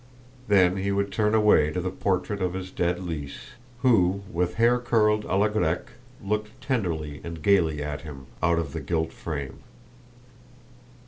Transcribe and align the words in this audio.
Then 0.47 0.77
he 0.77 0.91
would 0.91 1.11
turn 1.11 1.35
away 1.35 1.69
to 1.71 1.79
the 1.79 1.91
portrait 1.91 2.41
of 2.41 2.55
his 2.55 2.71
dead 2.71 3.07
Lise, 3.07 3.51
who 3.83 4.23
with 4.31 4.55
hair 4.55 4.79
curled 4.79 5.25
à 5.25 5.37
la 5.37 5.47
grecque 5.47 5.91
looked 6.23 6.59
tenderly 6.59 7.21
and 7.23 7.43
gaily 7.43 7.83
at 7.83 8.01
him 8.01 8.25
out 8.41 8.57
of 8.57 8.73
the 8.73 8.81
gilt 8.81 9.13
frame. 9.13 9.59